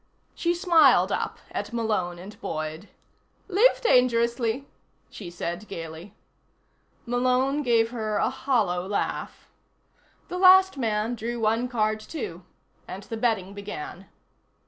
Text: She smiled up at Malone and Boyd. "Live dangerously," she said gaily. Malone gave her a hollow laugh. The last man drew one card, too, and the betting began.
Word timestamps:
She 0.33 0.55
smiled 0.55 1.11
up 1.11 1.37
at 1.51 1.71
Malone 1.71 2.17
and 2.17 2.41
Boyd. 2.41 2.89
"Live 3.47 3.81
dangerously," 3.81 4.65
she 5.11 5.29
said 5.29 5.67
gaily. 5.67 6.15
Malone 7.05 7.61
gave 7.61 7.91
her 7.91 8.17
a 8.17 8.31
hollow 8.31 8.87
laugh. 8.87 9.47
The 10.27 10.39
last 10.39 10.75
man 10.75 11.13
drew 11.13 11.39
one 11.39 11.67
card, 11.67 11.99
too, 11.99 12.43
and 12.87 13.03
the 13.03 13.15
betting 13.17 13.53
began. 13.53 14.07